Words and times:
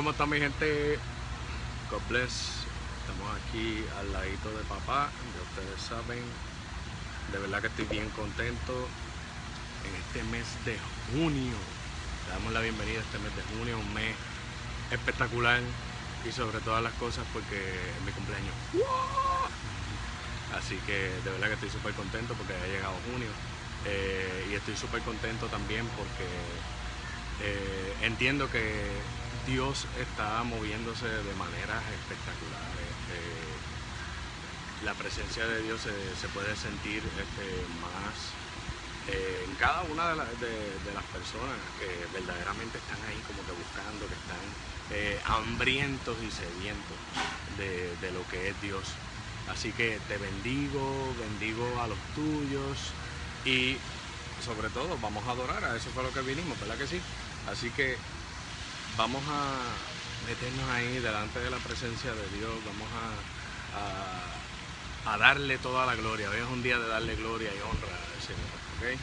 ¿cómo 0.00 0.12
está 0.12 0.24
mi 0.24 0.38
gente? 0.38 0.98
God 1.90 2.00
bless. 2.08 2.64
Estamos 3.02 3.36
aquí 3.36 3.84
al 3.98 4.10
ladito 4.14 4.48
de 4.48 4.64
papá, 4.64 5.10
ya 5.36 5.60
ustedes 5.60 5.78
saben. 5.78 6.24
De 7.30 7.38
verdad 7.38 7.60
que 7.60 7.66
estoy 7.66 7.84
bien 7.84 8.08
contento 8.16 8.88
en 9.84 9.94
este 10.00 10.22
mes 10.32 10.46
de 10.64 10.78
junio. 11.12 11.52
Le 12.24 12.32
damos 12.32 12.50
la 12.54 12.60
bienvenida 12.60 12.96
a 12.96 13.02
este 13.02 13.18
mes 13.18 13.36
de 13.36 13.42
junio, 13.52 13.78
un 13.78 13.92
mes 13.92 14.16
espectacular 14.90 15.60
y 16.26 16.32
sobre 16.32 16.60
todas 16.60 16.82
las 16.82 16.94
cosas 16.94 17.26
porque 17.34 17.58
es 17.60 18.02
mi 18.06 18.12
cumpleaños. 18.12 18.54
Así 20.56 20.76
que 20.86 20.96
de 20.96 21.30
verdad 21.30 21.48
que 21.48 21.60
estoy 21.60 21.68
súper 21.68 21.92
contento 21.92 22.32
porque 22.38 22.54
ha 22.54 22.66
llegado 22.68 22.94
junio. 23.12 23.28
Eh, 23.84 24.48
y 24.50 24.54
estoy 24.54 24.78
súper 24.78 25.02
contento 25.02 25.44
también 25.48 25.86
porque 25.88 26.24
eh, 27.42 27.96
entiendo 28.00 28.50
que 28.50 28.88
Dios 29.50 29.86
está 29.98 30.44
moviéndose 30.44 31.08
de 31.10 31.34
maneras 31.34 31.82
espectaculares. 31.98 32.90
Eh, 33.10 34.84
la 34.84 34.94
presencia 34.94 35.44
de 35.44 35.62
Dios 35.62 35.80
se, 35.82 36.28
puede 36.28 36.54
sentir 36.54 37.02
este, 37.02 37.46
más 37.82 38.14
en 39.10 39.54
cada 39.56 39.82
una 39.90 40.14
de, 40.14 40.94
las 40.94 41.04
personas 41.10 41.58
que 41.80 41.90
verdaderamente 42.14 42.78
están 42.78 42.98
ahí 43.10 43.18
como 43.26 43.42
que 43.42 43.52
buscando, 43.58 44.06
que 44.06 44.14
están 44.14 44.46
hambrientos 45.26 46.16
y 46.22 46.30
sedientos 46.30 46.98
de, 47.58 47.96
de 48.00 48.12
lo 48.12 48.22
que 48.30 48.50
es 48.50 48.62
Dios. 48.62 48.94
Así 49.50 49.72
que 49.72 49.98
te 50.06 50.16
bendigo, 50.16 51.12
bendigo 51.18 51.66
a 51.82 51.88
los 51.88 51.98
tuyos 52.14 52.94
y 53.44 53.76
sobre 54.44 54.70
todo 54.70 54.96
vamos 55.02 55.26
a 55.26 55.32
adorar, 55.32 55.64
a 55.64 55.76
eso 55.76 55.90
fue 55.90 56.04
lo 56.04 56.12
que 56.12 56.22
vinimos, 56.22 56.58
¿verdad 56.60 56.78
que 56.78 56.86
sí? 56.86 57.00
Así 57.50 57.70
que 57.70 57.98
vamos 58.96 59.22
a 59.28 60.28
meternos 60.28 60.68
ahí 60.70 60.98
delante 60.98 61.40
de 61.40 61.50
la 61.50 61.58
presencia 61.58 62.12
de 62.12 62.28
Dios, 62.38 62.52
vamos 62.64 62.88
a, 65.04 65.12
a, 65.12 65.18
darle 65.18 65.58
toda 65.58 65.86
la 65.86 65.94
gloria. 65.96 66.30
Hoy 66.30 66.36
es 66.38 66.48
un 66.52 66.62
día 66.62 66.78
de 66.78 66.88
darle 66.88 67.16
gloria 67.16 67.50
y 67.50 67.60
honra 67.60 67.88
al 68.14 68.22
Señor, 68.22 68.50
¿ok? 68.78 69.00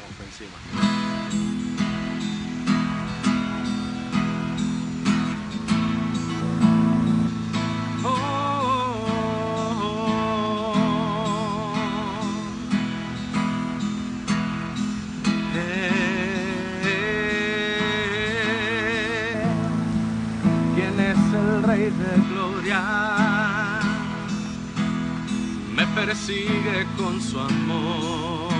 Vamos 0.00 0.20
encima. 0.26 1.59
Persigue 25.86 26.86
con 26.96 27.20
su 27.20 27.38
amor. 27.38 28.50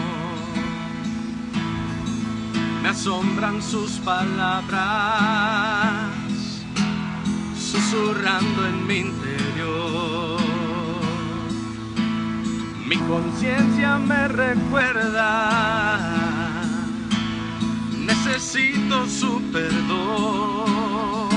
Me 2.83 2.89
asombran 2.89 3.63
sus 3.63 3.93
palabras, 4.01 4.83
susurrando 7.57 8.67
en 8.67 8.87
mi 8.87 8.99
interior. 8.99 10.41
Mi 12.87 12.97
conciencia 12.97 13.99
me 13.99 14.29
recuerda, 14.29 16.01
necesito 17.99 19.07
su 19.07 19.43
perdón. 19.53 21.29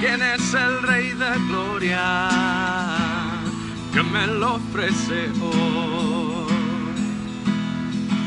¿Quién 0.00 0.20
es 0.20 0.54
el 0.54 0.82
Rey 0.82 1.12
de 1.12 1.38
Gloria? 1.48 2.51
Me 4.12 4.26
lo 4.26 4.56
ofrece 4.56 5.30
hoy. 5.40 6.52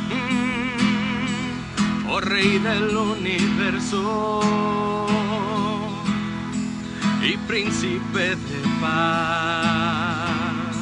Mm, 0.10 2.10
oh 2.10 2.20
Rey 2.22 2.58
del 2.58 2.98
universo 2.98 4.42
y 7.22 7.38
príncipe 7.48 8.36
de 8.36 8.64
paz, 8.82 10.76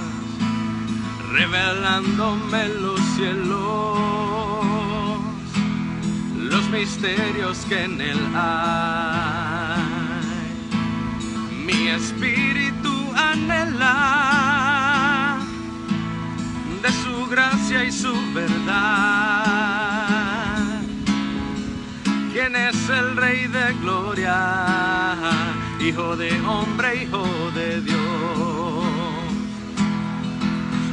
revelándome 1.32 2.70
los 2.70 3.02
cielos, 3.16 4.00
los 6.38 6.70
misterios 6.70 7.58
que 7.68 7.84
en 7.84 8.00
él 8.02 8.20
hay. 8.36 9.82
Mi 11.66 11.90
espíritu 11.90 13.12
anhela 13.16 14.33
gracia 17.34 17.84
y 17.84 17.92
su 17.92 18.14
verdad. 18.32 19.42
¿Quién 22.32 22.56
es 22.56 22.90
el 22.90 23.18
Rey 23.18 23.48
de 23.48 23.74
Gloria? 23.82 25.18
Hijo 25.80 26.16
de 26.16 26.40
hombre, 26.42 27.04
hijo 27.04 27.26
de 27.56 27.82
Dios. 27.82 28.86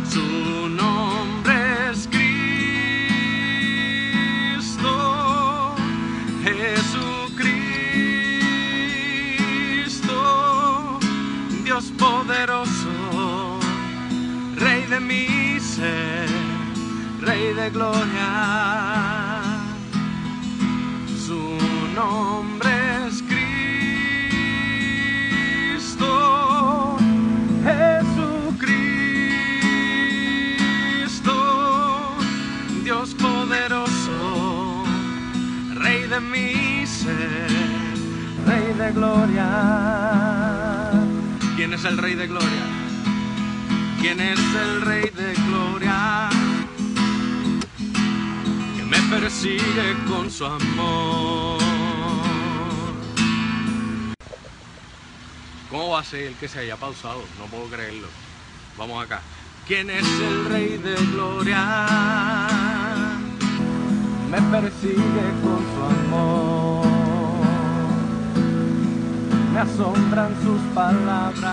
Su 0.09 0.69
nombre 0.71 1.91
es 1.91 2.09
Cristo, 2.09 2.55
Jesucristo, 6.43 7.50
Dios 11.65 11.93
poderoso, 11.99 13.59
Rey 14.56 14.87
de 14.87 15.00
mi 15.00 15.40
Rey 17.21 17.55
de 17.55 17.71
gloria. 17.71 19.19
Amor. 50.47 51.61
¿Cómo 55.71 55.91
va 55.91 56.01
a 56.01 56.05
ser 56.05 56.25
el 56.25 56.34
que 56.34 56.49
se 56.49 56.61
haya 56.61 56.77
pausado? 56.77 57.23
No 57.39 57.47
puedo 57.47 57.67
creerlo. 57.67 58.09
Vamos 58.77 59.05
acá. 59.05 59.21
¿Quién 59.67 59.91
es 59.91 60.05
el 60.05 60.47
rey 60.47 60.79
de 60.79 60.95
gloria? 61.12 61.87
Me 64.31 64.43
persigue 64.43 65.33
con 65.43 65.65
su 65.73 65.83
amor. 66.06 66.87
Me 69.53 69.61
asombran 69.61 70.34
sus 70.43 70.61
palabras, 70.75 71.45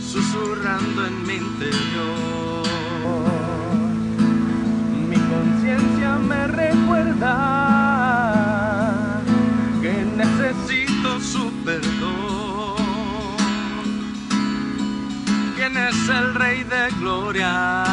susurrando 0.00 1.06
en 1.06 1.26
mi 1.26 1.34
interior 1.34 2.39
necesito 10.52 11.20
su 11.20 11.52
perdón. 11.64 12.76
¿Quién 15.56 15.76
es 15.76 16.08
el 16.08 16.34
Rey 16.34 16.64
de 16.64 16.90
Gloria? 16.98 17.89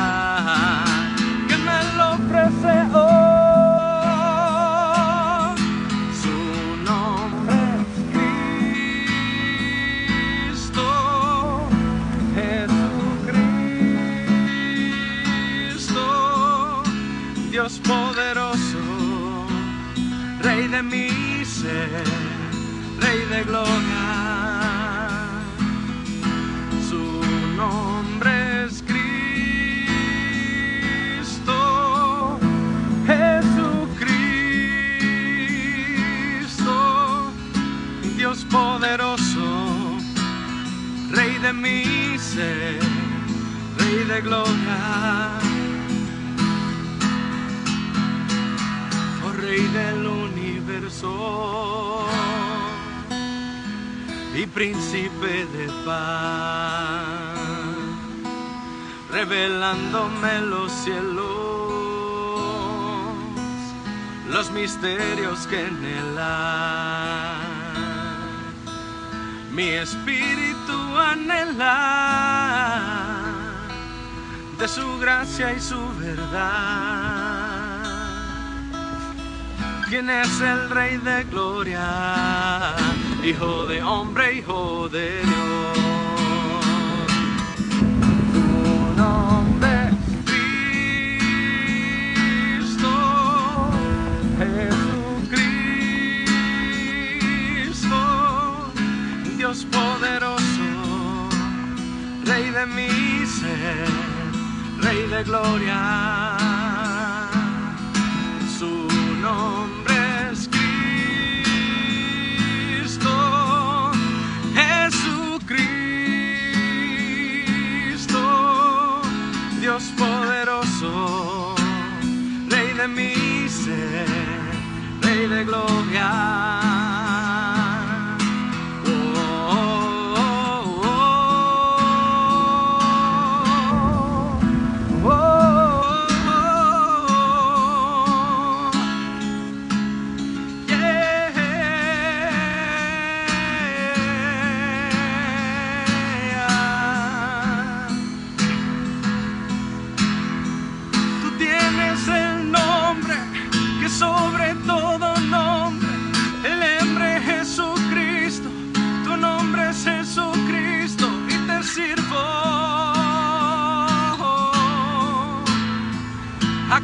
Rey 23.38 23.97
revelándome 59.18 60.42
los 60.42 60.72
cielos 60.72 61.48
los 64.30 64.52
misterios 64.52 65.48
que 65.48 65.66
en. 65.66 65.80
Mi 69.52 69.70
espíritu 69.70 70.96
anhela 71.00 71.74
de 74.60 74.68
su 74.68 75.00
gracia 75.00 75.52
y 75.54 75.60
su 75.62 75.80
verdad. 75.98 77.82
¿Quién 79.90 80.12
es 80.12 80.42
el 80.42 80.70
Rey 80.70 80.98
de 80.98 81.24
Gloria? 81.24 82.76
Hijo 83.24 83.66
de 83.66 83.82
hombre, 83.82 84.34
hijo 84.36 84.88
de 84.90 85.22
Dios. 85.24 85.87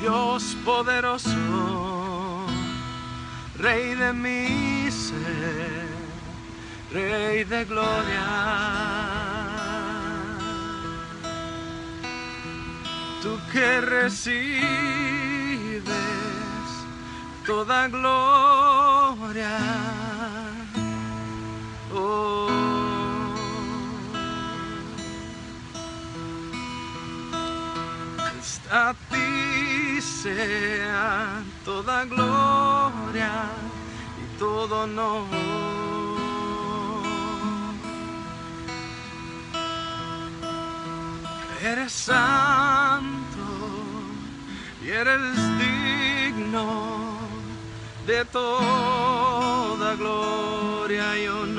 Dios 0.01 0.57
poderoso, 0.65 1.31
Rey 3.59 3.95
de 3.95 4.13
mi 4.13 4.91
Rey 6.93 7.45
de 7.45 7.65
gloria. 7.65 8.96
Tú 13.27 13.35
que 13.51 13.81
recibes 13.81 14.63
toda 17.45 17.89
gloria. 17.89 19.59
Oh. 21.93 22.49
A 28.71 28.95
ti 29.11 30.01
sea 30.01 31.43
toda 31.65 32.05
gloria 32.05 33.33
y 34.23 34.39
todo 34.39 34.83
honor. 34.85 35.27
Eres 41.61 42.09
y 44.87 44.91
eres 44.91 45.21
digno 45.59 47.19
de 48.07 48.25
toda 48.27 49.97
gloria 49.97 51.19
y 51.19 51.27
honor. 51.27 51.56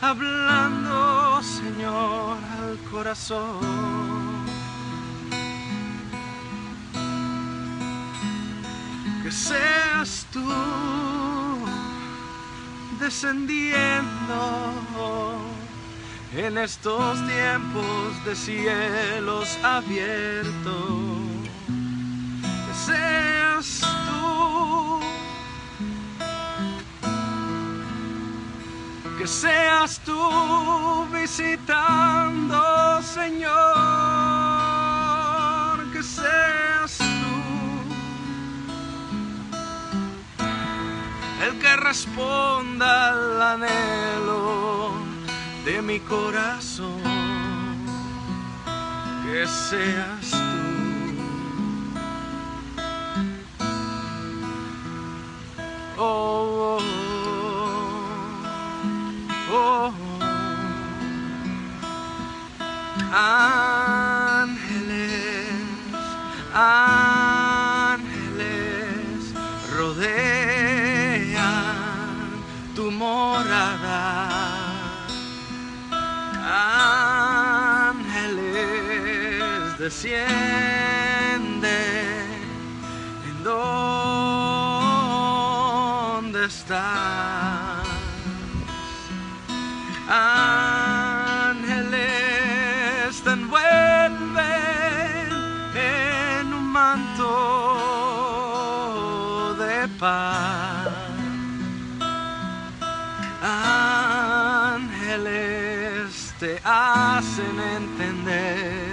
Hablando, 0.00 1.42
Señor, 1.42 2.38
al 2.60 2.78
corazón. 2.90 3.60
Que 9.22 9.32
seas 9.32 10.26
tú 10.32 10.48
descendiendo 13.00 14.40
en 16.36 16.58
estos 16.58 17.18
tiempos 17.26 18.24
de 18.24 18.36
cielos 18.36 19.58
abiertos. 19.64 21.15
Que 29.26 29.32
seas 29.32 29.98
tú 30.04 31.04
visitando, 31.12 32.62
Señor, 33.02 33.50
que 35.92 36.00
seas 36.00 36.96
tú 36.98 37.36
el 41.44 41.58
que 41.58 41.76
responda 41.78 43.08
al 43.08 43.42
anhelo 43.42 44.92
de 45.64 45.82
mi 45.82 45.98
corazón, 45.98 47.02
que 49.24 49.44
seas 49.48 50.15
Ángeles 79.86 80.02
descienden 80.02 81.46
en 83.24 83.44
donde 83.44 83.66
estás. 86.46 87.86
Ángeles 90.08 91.52
te 93.22 93.30
envuelven 93.30 95.28
en 95.76 96.52
un 96.52 96.66
manto 96.72 97.24
de 99.54 99.88
paz. 100.00 100.88
Ángeles 104.74 106.34
te 106.40 106.60
hacen 106.64 107.60
entender 107.76 108.85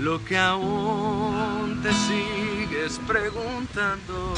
lo 0.00 0.24
que 0.24 0.38
aún 0.38 1.80
te 1.82 1.92
sigues 1.92 2.98
preguntando. 3.06 4.32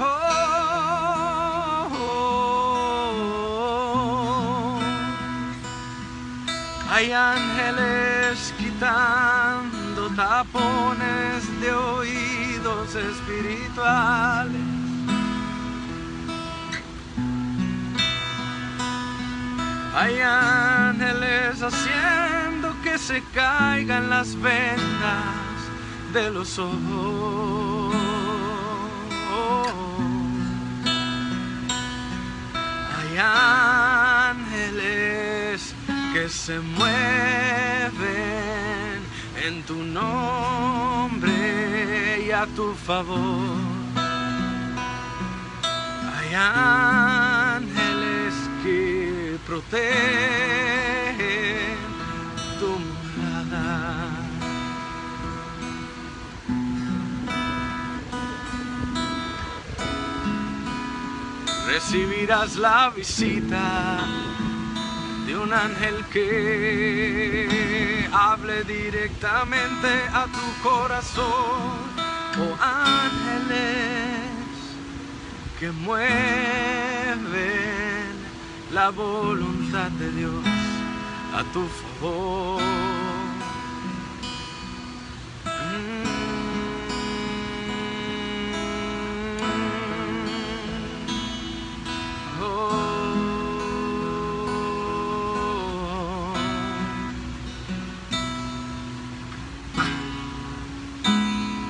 Oh, 0.00 0.40
hay 6.90 7.12
ángeles 7.12 8.54
quitando 8.58 10.08
tapones 10.16 11.60
de 11.60 11.72
oídos 11.72 12.94
espirituales. 12.94 14.81
Hay 19.94 20.18
ángeles 20.20 21.62
haciendo 21.62 22.74
que 22.82 22.96
se 22.96 23.22
caigan 23.34 24.08
las 24.08 24.34
vendas 24.40 25.58
de 26.14 26.30
los 26.30 26.58
ojos. 26.58 27.94
Hay 32.96 33.18
ángeles 34.30 35.74
que 36.14 36.28
se 36.30 36.58
mueven 36.58 36.92
en 39.46 39.62
tu 39.64 39.76
nombre 39.76 41.32
y 42.26 42.30
a 42.30 42.46
tu 42.56 42.72
favor. 42.74 43.60
Hay 46.16 46.34
ángeles 46.34 48.32
que 48.62 48.91
protegen 49.46 49.76
tu 52.58 52.78
morada. 52.78 54.22
recibirás 61.66 62.56
la 62.56 62.90
visita 62.90 64.00
de 65.26 65.36
un 65.38 65.52
ángel 65.52 66.04
que 66.12 67.48
hable 68.12 68.64
directamente 68.64 69.88
a 70.12 70.26
tu 70.26 70.62
corazón. 70.62 71.92
Oh 72.38 72.56
ángeles 72.60 74.22
que 75.58 75.70
mueven 75.70 77.20
la 78.72 78.88
voluntad 78.90 79.90
de 79.92 80.10
Dios 80.12 80.44
a 81.34 81.44
tu 81.52 81.66
favor. 82.00 82.62
Mm. 85.44 86.02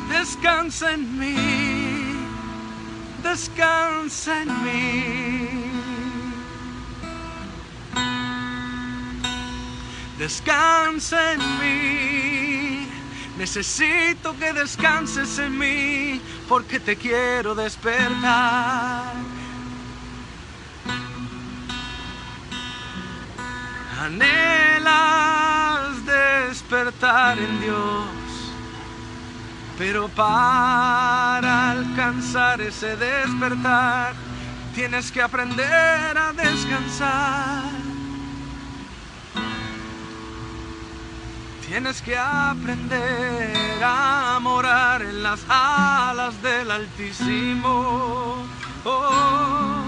Descansa 0.09 0.93
en 0.93 1.19
mí, 1.19 1.35
descansa 3.25 4.43
en 4.43 4.49
mí. 4.65 5.62
Descansa 10.23 11.33
en 11.33 11.41
mí, 11.59 12.89
necesito 13.37 14.39
que 14.39 14.53
descanses 14.53 15.37
en 15.41 15.59
mí 15.59 16.23
porque 16.49 16.79
te 16.79 16.95
quiero 16.97 17.57
despertar. 17.57 19.15
Anhelas 24.01 25.27
despertar 26.07 27.41
en 27.41 27.61
Dios, 27.61 28.07
pero 29.77 30.09
para 30.09 31.73
alcanzar 31.73 32.61
ese 32.61 32.95
despertar 32.95 34.15
tienes 34.73 35.11
que 35.11 35.21
aprender 35.21 36.17
a 36.17 36.33
descansar. 36.33 37.82
Tienes 41.73 42.03
que 42.03 42.15
aprender 42.15 43.83
a 43.83 44.39
morar 44.43 45.01
en 45.01 45.23
las 45.23 45.41
alas 45.49 46.35
del 46.43 46.71
Altísimo. 46.71 48.45
Oh. 48.85 49.82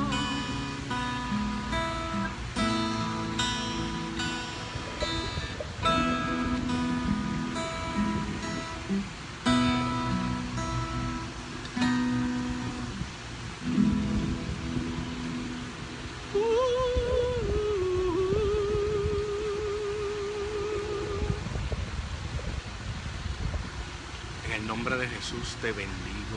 Nombre 24.84 25.06
de 25.06 25.16
Jesús 25.16 25.56
te 25.62 25.72
bendigo. 25.72 26.36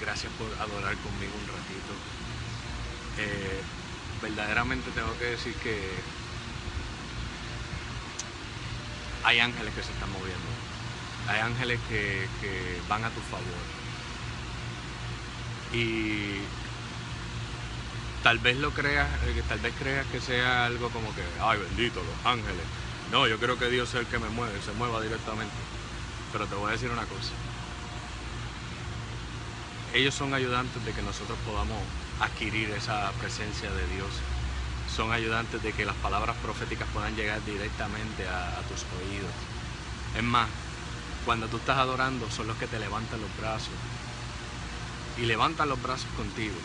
Gracias 0.00 0.32
por 0.34 0.46
adorar 0.60 0.94
conmigo 0.98 1.32
un 1.34 1.48
ratito. 1.48 1.94
Eh, 3.18 3.60
verdaderamente 4.22 4.88
tengo 4.92 5.12
que 5.18 5.24
decir 5.24 5.52
que 5.54 5.90
hay 9.24 9.40
ángeles 9.40 9.74
que 9.74 9.82
se 9.82 9.90
están 9.90 10.12
moviendo. 10.12 10.46
Hay 11.26 11.40
ángeles 11.40 11.80
que, 11.88 12.28
van 12.88 13.02
a 13.02 13.10
tu 13.10 13.20
favor. 13.22 13.42
Y 15.72 16.38
tal 18.22 18.38
vez 18.38 18.58
lo 18.58 18.70
creas, 18.70 19.08
eh, 19.24 19.42
tal 19.48 19.58
vez 19.58 19.74
creas 19.76 20.06
que 20.06 20.20
sea 20.20 20.66
algo 20.66 20.88
como 20.90 21.12
que, 21.16 21.22
ay 21.40 21.58
bendito, 21.58 22.00
los 22.00 22.32
ángeles. 22.32 22.62
No, 23.10 23.26
yo 23.26 23.40
creo 23.40 23.58
que 23.58 23.68
Dios 23.68 23.88
es 23.88 24.02
el 24.02 24.06
que 24.06 24.20
me 24.20 24.28
mueve, 24.28 24.62
se 24.62 24.70
mueva 24.70 25.02
directamente. 25.02 25.56
Pero 26.30 26.46
te 26.46 26.54
voy 26.54 26.68
a 26.68 26.72
decir 26.72 26.92
una 26.92 27.06
cosa. 27.06 27.32
Ellos 29.96 30.14
son 30.14 30.34
ayudantes 30.34 30.84
de 30.84 30.92
que 30.92 31.00
nosotros 31.00 31.38
podamos 31.46 31.78
adquirir 32.20 32.68
esa 32.68 33.10
presencia 33.12 33.70
de 33.70 33.94
Dios. 33.94 34.10
Son 34.94 35.10
ayudantes 35.10 35.62
de 35.62 35.72
que 35.72 35.86
las 35.86 35.96
palabras 35.96 36.36
proféticas 36.42 36.86
puedan 36.92 37.16
llegar 37.16 37.42
directamente 37.46 38.28
a, 38.28 38.60
tus 38.68 38.84
oídos. 39.00 39.32
Es 40.14 40.22
más, 40.22 40.50
cuando 41.24 41.46
tú 41.46 41.56
estás 41.56 41.78
adorando 41.78 42.30
son 42.30 42.46
los 42.46 42.58
que 42.58 42.66
te 42.66 42.78
levantan 42.78 43.22
los 43.22 43.34
brazos 43.40 43.72
y 45.16 45.24
levantan 45.24 45.70
los 45.70 45.82
brazos 45.82 46.10
contigo 46.14 46.56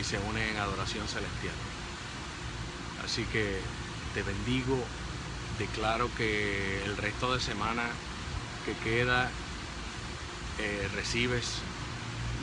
y 0.00 0.04
se 0.04 0.20
unen 0.20 0.50
en 0.50 0.56
adoración 0.58 1.08
celestial. 1.08 1.56
Así 3.04 3.24
que 3.24 3.58
te 4.14 4.22
bendigo, 4.22 4.78
declaro 5.58 6.08
que 6.16 6.84
el 6.84 6.96
resto 6.96 7.34
de 7.34 7.40
semana 7.40 7.82
que 8.64 8.74
queda 8.88 9.32
eh, 10.60 10.88
recibes 10.94 11.58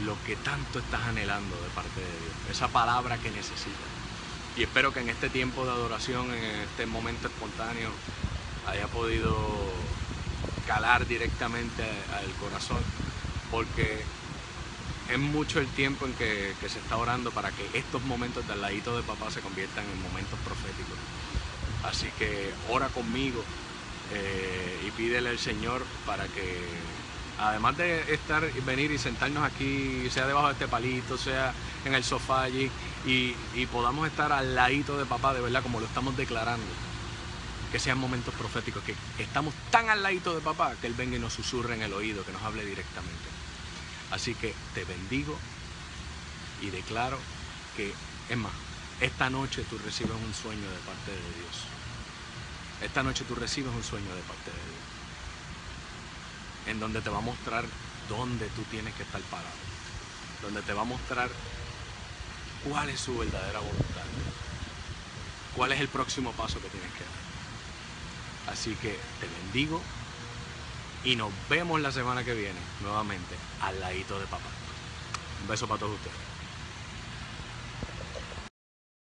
lo 0.05 0.15
que 0.25 0.35
tanto 0.37 0.79
estás 0.79 1.01
anhelando 1.01 1.55
de 1.55 1.69
parte 1.69 1.99
de 1.99 2.07
Dios, 2.07 2.33
esa 2.51 2.67
palabra 2.67 3.17
que 3.17 3.31
necesitas. 3.31 3.89
Y 4.57 4.63
espero 4.63 4.93
que 4.93 5.01
en 5.01 5.09
este 5.09 5.29
tiempo 5.29 5.65
de 5.65 5.71
adoración, 5.71 6.33
en 6.33 6.43
este 6.61 6.85
momento 6.85 7.27
espontáneo, 7.27 7.91
haya 8.67 8.87
podido 8.87 9.35
calar 10.67 11.07
directamente 11.07 11.83
al 12.13 12.29
corazón, 12.39 12.81
porque 13.51 14.03
es 15.09 15.17
mucho 15.17 15.59
el 15.59 15.67
tiempo 15.67 16.05
en 16.05 16.13
que, 16.13 16.53
se 16.61 16.79
está 16.79 16.97
orando 16.97 17.31
para 17.31 17.51
que 17.51 17.67
estos 17.73 18.03
momentos 18.03 18.47
del 18.47 18.61
ladito 18.61 18.95
de 18.95 19.03
papá 19.03 19.31
se 19.31 19.41
conviertan 19.41 19.83
en 19.85 20.01
momentos 20.03 20.37
proféticos. 20.45 20.97
Así 21.83 22.07
que 22.19 22.53
ora 22.69 22.89
conmigo 22.89 23.43
eh, 24.13 24.85
y 24.87 24.91
pídele 24.91 25.29
al 25.29 25.39
Señor 25.39 25.83
para 26.05 26.27
que, 26.27 26.59
además 27.39 27.77
de 27.77 28.13
estar, 28.13 28.43
venir 28.63 28.91
y 28.91 28.97
sentarnos 28.97 29.43
aquí, 29.43 30.09
sea 30.09 30.27
debajo 30.27 30.47
de 30.47 30.53
este 30.53 30.67
palito, 30.67 31.17
sea 31.17 31.53
en 31.85 31.95
el 31.95 32.03
sofá 32.03 32.43
allí, 32.43 32.69
y, 33.05 33.35
y 33.55 33.65
podamos 33.67 34.07
estar 34.07 34.31
al 34.31 34.55
ladito 34.55 34.97
de 34.97 35.05
papá, 35.05 35.33
de 35.33 35.41
verdad, 35.41 35.63
como 35.63 35.79
lo 35.79 35.85
estamos 35.85 36.15
declarando 36.17 36.65
que 37.71 37.79
sean 37.79 37.99
momentos 37.99 38.33
proféticos, 38.33 38.83
que 38.83 38.95
estamos 39.21 39.53
tan 39.69 39.89
al 39.89 40.01
ladito 40.01 40.33
de 40.33 40.41
papá 40.41 40.73
que 40.81 40.87
Él 40.87 40.95
venga 40.95 41.17
y 41.17 41.19
nos 41.19 41.33
susurre 41.33 41.75
en 41.75 41.83
el 41.83 41.93
oído, 41.93 42.25
que 42.25 42.31
nos 42.31 42.41
hable 42.41 42.65
directamente. 42.65 43.29
Así 44.11 44.33
que 44.33 44.53
te 44.73 44.85
bendigo 44.85 45.37
y 46.61 46.71
declaro 46.71 47.19
que, 47.75 47.93
es 48.29 48.37
más, 48.37 48.51
esta 49.01 49.29
noche 49.29 49.63
tú 49.69 49.77
recibes 49.77 50.11
un 50.13 50.33
sueño 50.33 50.69
de 50.69 50.79
parte 50.79 51.11
de 51.11 51.39
Dios. 51.39 51.63
Esta 52.81 53.03
noche 53.03 53.23
tú 53.27 53.35
recibes 53.35 53.73
un 53.73 53.83
sueño 53.83 54.13
de 54.15 54.21
parte 54.21 54.51
de 54.51 54.57
Dios. 54.57 54.68
En 56.69 56.79
donde 56.79 57.01
te 57.01 57.09
va 57.09 57.17
a 57.17 57.21
mostrar 57.21 57.65
dónde 58.07 58.47
tú 58.49 58.61
tienes 58.69 58.93
que 58.93 59.03
estar 59.03 59.21
parado. 59.21 59.49
Donde 60.41 60.61
te 60.61 60.73
va 60.73 60.81
a 60.81 60.85
mostrar 60.85 61.29
cuál 62.63 62.89
es 62.89 62.99
su 62.99 63.17
verdadera 63.17 63.59
voluntad. 63.59 64.05
Cuál 65.55 65.71
es 65.71 65.81
el 65.81 65.87
próximo 65.87 66.31
paso 66.33 66.61
que 66.61 66.69
tienes 66.69 66.91
que 66.93 67.03
dar. 67.03 68.53
Así 68.53 68.75
que 68.75 68.97
te 69.19 69.27
bendigo 69.43 69.81
y 71.03 71.15
nos 71.15 71.31
vemos 71.49 71.81
la 71.81 71.91
semana 71.91 72.23
que 72.23 72.33
viene 72.33 72.59
nuevamente 72.81 73.35
al 73.61 73.79
ladito 73.79 74.19
de 74.19 74.25
papá. 74.25 74.49
Un 75.41 75.47
beso 75.47 75.67
para 75.67 75.79
todos 75.79 75.95
ustedes. 75.95 76.28